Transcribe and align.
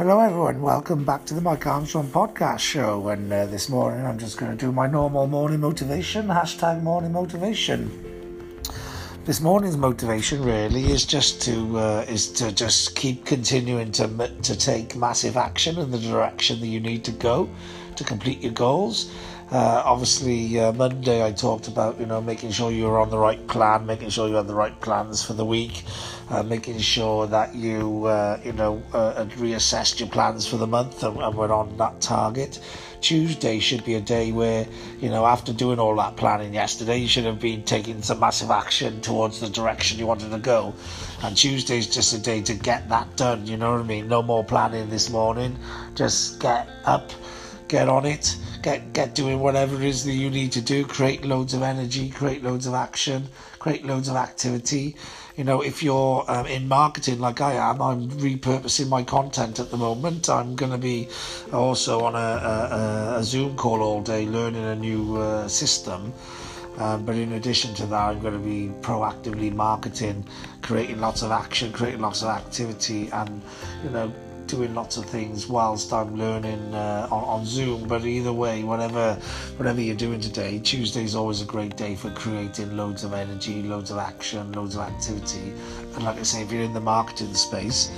Hello, 0.00 0.18
everyone. 0.18 0.62
Welcome 0.62 1.04
back 1.04 1.26
to 1.26 1.34
the 1.34 1.42
Mike 1.42 1.66
Armstrong 1.66 2.08
podcast 2.08 2.60
show. 2.60 3.08
And 3.08 3.30
uh, 3.30 3.44
this 3.44 3.68
morning, 3.68 4.06
I'm 4.06 4.18
just 4.18 4.38
going 4.38 4.50
to 4.50 4.56
do 4.56 4.72
my 4.72 4.86
normal 4.86 5.26
morning 5.26 5.60
motivation 5.60 6.26
hashtag 6.26 6.82
morning 6.82 7.12
motivation. 7.12 8.62
This 9.26 9.42
morning's 9.42 9.76
motivation 9.76 10.42
really 10.42 10.90
is 10.90 11.04
just 11.04 11.42
to 11.42 11.78
uh, 11.78 12.06
is 12.08 12.32
to 12.32 12.50
just 12.50 12.96
keep 12.96 13.26
continuing 13.26 13.92
to 13.92 14.08
to 14.40 14.56
take 14.56 14.96
massive 14.96 15.36
action 15.36 15.78
in 15.78 15.90
the 15.90 15.98
direction 15.98 16.60
that 16.60 16.68
you 16.68 16.80
need 16.80 17.04
to 17.04 17.12
go 17.12 17.50
to 18.00 18.04
complete 18.04 18.40
your 18.40 18.52
goals. 18.52 19.12
Uh, 19.52 19.82
obviously, 19.84 20.58
uh, 20.58 20.72
Monday 20.72 21.24
I 21.24 21.32
talked 21.32 21.66
about 21.68 21.98
you 22.00 22.06
know 22.06 22.20
making 22.20 22.52
sure 22.52 22.70
you 22.70 22.84
were 22.84 23.00
on 23.00 23.10
the 23.10 23.18
right 23.18 23.44
plan, 23.48 23.84
making 23.84 24.10
sure 24.10 24.28
you 24.28 24.36
had 24.36 24.46
the 24.46 24.54
right 24.54 24.80
plans 24.80 25.24
for 25.24 25.34
the 25.34 25.44
week, 25.44 25.84
uh, 26.30 26.42
making 26.42 26.78
sure 26.78 27.26
that 27.26 27.54
you 27.54 28.06
uh, 28.06 28.40
you 28.44 28.52
know 28.52 28.82
uh, 28.92 29.14
had 29.14 29.30
reassessed 29.32 29.98
your 30.00 30.08
plans 30.08 30.46
for 30.46 30.56
the 30.56 30.66
month 30.66 31.02
and, 31.02 31.16
and 31.18 31.34
were 31.34 31.52
on 31.52 31.76
that 31.78 32.00
target. 32.00 32.60
Tuesday 33.00 33.58
should 33.58 33.84
be 33.84 33.94
a 33.94 34.00
day 34.00 34.30
where 34.30 34.66
you 35.00 35.08
know 35.08 35.26
after 35.26 35.52
doing 35.52 35.80
all 35.80 35.96
that 35.96 36.16
planning 36.16 36.54
yesterday, 36.54 36.98
you 36.98 37.08
should 37.08 37.24
have 37.24 37.40
been 37.40 37.64
taking 37.64 38.02
some 38.02 38.20
massive 38.20 38.50
action 38.50 39.00
towards 39.00 39.40
the 39.40 39.48
direction 39.48 39.98
you 39.98 40.06
wanted 40.06 40.30
to 40.30 40.38
go. 40.38 40.72
And 41.22 41.36
Tuesday 41.36 41.78
is 41.78 41.88
just 41.88 42.14
a 42.14 42.18
day 42.18 42.40
to 42.42 42.54
get 42.54 42.88
that 42.88 43.16
done. 43.16 43.46
You 43.48 43.56
know 43.56 43.72
what 43.72 43.80
I 43.80 43.84
mean? 43.84 44.06
No 44.06 44.22
more 44.22 44.44
planning 44.44 44.88
this 44.90 45.10
morning. 45.10 45.58
Just 45.96 46.38
get 46.40 46.68
up, 46.84 47.10
get 47.70 47.88
on 47.88 48.04
it 48.04 48.36
get 48.62 48.92
get 48.92 49.14
doing 49.14 49.40
whatever 49.40 49.76
it 49.76 49.82
is 49.82 50.04
that 50.04 50.12
you 50.12 50.30
need 50.30 50.52
to 50.52 50.60
do. 50.60 50.84
Create 50.84 51.24
loads 51.24 51.54
of 51.54 51.62
energy, 51.62 52.10
create 52.10 52.42
loads 52.42 52.66
of 52.66 52.74
action, 52.74 53.28
create 53.58 53.84
loads 53.84 54.08
of 54.08 54.16
activity. 54.16 54.96
You 55.36 55.44
know, 55.44 55.62
if 55.62 55.82
you're 55.82 56.24
um, 56.28 56.46
in 56.46 56.68
marketing 56.68 57.18
like 57.18 57.40
I 57.40 57.54
am, 57.54 57.80
I'm 57.80 58.10
repurposing 58.10 58.88
my 58.88 59.02
content 59.02 59.58
at 59.58 59.70
the 59.70 59.76
moment. 59.76 60.28
I'm 60.28 60.54
going 60.54 60.72
to 60.72 60.78
be 60.78 61.08
also 61.52 62.00
on 62.04 62.14
a, 62.14 62.18
a, 62.18 63.18
a, 63.18 63.24
Zoom 63.24 63.56
call 63.56 63.80
all 63.80 64.02
day, 64.02 64.26
learning 64.26 64.64
a 64.64 64.76
new 64.76 65.16
uh, 65.16 65.48
system. 65.48 66.12
Um, 66.76 67.04
but 67.06 67.14
in 67.14 67.32
addition 67.32 67.74
to 67.74 67.86
that, 67.86 68.00
I'm 68.10 68.20
going 68.20 68.34
to 68.34 68.38
be 68.38 68.70
proactively 68.82 69.52
marketing, 69.52 70.26
creating 70.62 71.00
lots 71.00 71.22
of 71.22 71.30
action, 71.30 71.72
creating 71.72 72.00
lots 72.00 72.22
of 72.22 72.28
activity, 72.28 73.08
and 73.12 73.40
you 73.82 73.90
know, 73.90 74.12
doing 74.50 74.74
lots 74.74 74.96
of 74.96 75.04
things 75.04 75.48
whilst 75.48 75.92
I'm 75.92 76.16
learning 76.16 76.74
uh, 76.74 77.08
on, 77.10 77.24
on, 77.24 77.46
Zoom. 77.46 77.86
But 77.86 78.04
either 78.04 78.32
way, 78.32 78.64
whatever 78.64 79.14
whatever 79.56 79.80
you're 79.80 79.96
doing 79.96 80.20
today, 80.20 80.58
Tuesday 80.58 81.04
is 81.04 81.14
always 81.14 81.40
a 81.40 81.44
great 81.44 81.76
day 81.76 81.94
for 81.94 82.10
creating 82.10 82.76
loads 82.76 83.04
of 83.04 83.12
energy, 83.12 83.62
loads 83.62 83.90
of 83.90 83.98
action, 83.98 84.52
loads 84.52 84.74
of 84.74 84.82
activity. 84.82 85.52
And 85.94 86.02
like 86.02 86.18
I 86.18 86.22
say, 86.24 86.42
if 86.42 86.50
you're 86.50 86.62
in 86.62 86.74
the 86.74 86.80
marketing 86.80 87.34
space, 87.34 87.90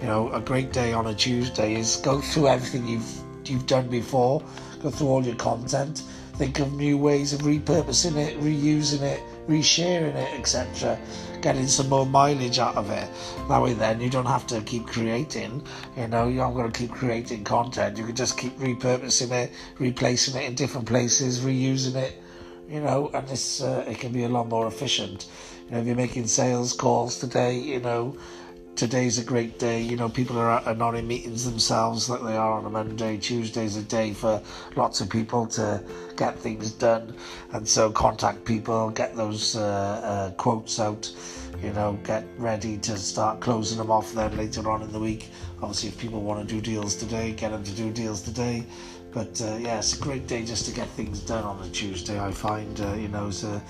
you 0.00 0.06
know, 0.06 0.32
a 0.32 0.40
great 0.40 0.72
day 0.72 0.92
on 0.92 1.06
a 1.06 1.14
Tuesday 1.14 1.74
is 1.74 1.96
go 1.96 2.20
through 2.20 2.48
everything 2.48 2.88
you've 2.88 3.10
you've 3.44 3.66
done 3.66 3.88
before, 3.88 4.42
go 4.82 4.90
through 4.90 5.08
all 5.08 5.24
your 5.24 5.36
content, 5.36 6.02
think 6.40 6.58
of 6.58 6.72
new 6.72 6.96
ways 6.96 7.32
of 7.32 7.40
repurposing 7.42 8.16
it, 8.16 8.40
reusing 8.40 9.02
it, 9.02 9.20
resharing 9.46 10.14
it, 10.14 10.40
etc 10.40 10.98
getting 11.40 11.66
some 11.66 11.88
more 11.88 12.06
mileage 12.06 12.58
out 12.58 12.76
of 12.76 12.90
it. 12.90 13.08
That 13.48 13.62
way, 13.62 13.72
then 13.72 14.00
you 14.00 14.10
don't 14.10 14.26
have 14.26 14.46
to 14.48 14.60
keep 14.62 14.86
creating. 14.86 15.62
You 15.96 16.08
know, 16.08 16.28
you're 16.28 16.44
not 16.44 16.54
going 16.54 16.70
to 16.70 16.78
keep 16.78 16.90
creating 16.90 17.44
content. 17.44 17.98
You 17.98 18.06
can 18.06 18.16
just 18.16 18.38
keep 18.38 18.56
repurposing 18.58 19.30
it, 19.30 19.52
replacing 19.78 20.40
it 20.40 20.46
in 20.46 20.54
different 20.54 20.86
places, 20.86 21.40
reusing 21.40 21.96
it. 21.96 22.22
You 22.68 22.80
know, 22.80 23.10
and 23.12 23.26
this 23.26 23.62
uh, 23.62 23.84
it 23.88 23.98
can 23.98 24.12
be 24.12 24.24
a 24.24 24.28
lot 24.28 24.48
more 24.48 24.66
efficient. 24.68 25.26
You 25.66 25.72
know, 25.72 25.80
if 25.80 25.86
you're 25.86 25.96
making 25.96 26.28
sales 26.28 26.72
calls 26.72 27.18
today, 27.18 27.58
you 27.58 27.80
know, 27.80 28.16
today's 28.80 29.18
a 29.18 29.24
great 29.24 29.58
day. 29.58 29.78
You 29.78 29.94
know, 29.94 30.08
people 30.08 30.38
are, 30.38 30.48
are 30.48 30.74
not 30.74 30.94
in 30.94 31.06
meetings 31.06 31.44
themselves 31.44 32.08
like 32.08 32.22
they 32.22 32.34
are 32.34 32.52
on 32.52 32.64
a 32.64 32.70
Monday. 32.70 33.18
Tuesday's 33.18 33.76
a 33.76 33.82
day 33.82 34.14
for 34.14 34.40
lots 34.74 35.02
of 35.02 35.10
people 35.10 35.46
to 35.48 35.84
get 36.16 36.38
things 36.38 36.72
done, 36.72 37.14
and 37.52 37.68
so 37.68 37.90
contact 37.90 38.46
people, 38.46 38.88
get 38.88 39.14
those 39.14 39.54
uh, 39.54 39.60
uh, 40.02 40.30
quotes 40.38 40.80
out. 40.80 41.12
You 41.62 41.74
know, 41.74 41.98
get 42.04 42.24
ready 42.38 42.78
to 42.78 42.96
start 42.96 43.40
closing 43.40 43.76
them 43.76 43.90
off 43.90 44.14
then 44.14 44.34
later 44.38 44.70
on 44.70 44.80
in 44.80 44.90
the 44.92 44.98
week. 44.98 45.28
Obviously, 45.60 45.90
if 45.90 45.98
people 45.98 46.22
want 46.22 46.48
to 46.48 46.54
do 46.54 46.62
deals 46.62 46.96
today, 46.96 47.32
get 47.32 47.50
them 47.50 47.62
to 47.62 47.72
do 47.72 47.92
deals 47.92 48.22
today. 48.22 48.64
But 49.12 49.42
uh, 49.42 49.58
yeah, 49.60 49.80
it's 49.80 49.94
a 49.94 50.00
great 50.00 50.26
day 50.26 50.42
just 50.42 50.64
to 50.66 50.72
get 50.72 50.88
things 50.88 51.20
done 51.20 51.44
on 51.44 51.62
a 51.62 51.68
Tuesday. 51.68 52.18
I 52.18 52.30
find, 52.30 52.80
uh, 52.80 52.94
you 52.94 53.08
know, 53.08 53.28
it's 53.28 53.44
a 53.44 53.60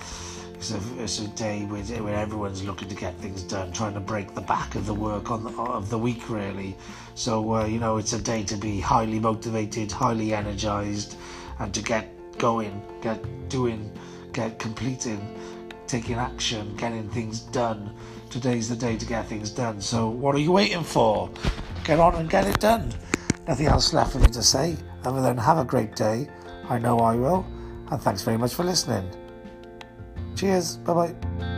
it's 0.61 0.71
a, 0.71 0.79
it's 1.01 1.19
a 1.19 1.27
day 1.29 1.65
where, 1.65 1.81
where 2.03 2.15
everyone's 2.15 2.63
looking 2.63 2.87
to 2.87 2.93
get 2.93 3.15
things 3.15 3.41
done, 3.41 3.71
trying 3.71 3.95
to 3.95 3.99
break 3.99 4.35
the 4.35 4.41
back 4.41 4.75
of 4.75 4.85
the 4.85 4.93
work 4.93 5.31
on 5.31 5.43
the, 5.43 5.49
of 5.59 5.89
the 5.89 5.97
week, 5.97 6.29
really. 6.29 6.77
So, 7.15 7.55
uh, 7.55 7.65
you 7.65 7.79
know, 7.79 7.97
it's 7.97 8.13
a 8.13 8.21
day 8.21 8.43
to 8.43 8.55
be 8.57 8.79
highly 8.79 9.19
motivated, 9.19 9.91
highly 9.91 10.35
energized, 10.35 11.17
and 11.57 11.73
to 11.73 11.81
get 11.81 12.13
going, 12.37 12.79
get 13.01 13.19
doing, 13.49 13.91
get 14.33 14.59
completing, 14.59 15.35
taking 15.87 16.17
action, 16.17 16.75
getting 16.75 17.09
things 17.09 17.39
done. 17.39 17.95
Today's 18.29 18.69
the 18.69 18.75
day 18.75 18.97
to 18.97 19.05
get 19.05 19.25
things 19.25 19.49
done. 19.49 19.81
So, 19.81 20.11
what 20.11 20.35
are 20.35 20.39
you 20.39 20.51
waiting 20.51 20.83
for? 20.83 21.31
Get 21.85 21.99
on 21.99 22.13
and 22.13 22.29
get 22.29 22.45
it 22.45 22.59
done. 22.59 22.93
Nothing 23.47 23.65
else 23.65 23.93
left 23.93 24.11
for 24.11 24.19
me 24.19 24.27
to 24.27 24.43
say 24.43 24.77
other 25.05 25.23
than 25.23 25.39
have 25.39 25.57
a 25.57 25.65
great 25.65 25.95
day. 25.95 26.29
I 26.69 26.77
know 26.77 26.99
I 26.99 27.15
will. 27.15 27.47
And 27.89 27.99
thanks 27.99 28.21
very 28.21 28.37
much 28.37 28.53
for 28.53 28.63
listening. 28.63 29.09
Cheers. 30.41 30.77
Bye 30.77 30.93
bye. 30.95 31.50